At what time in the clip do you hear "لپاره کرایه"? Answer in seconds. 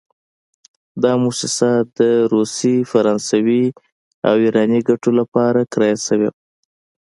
5.19-5.99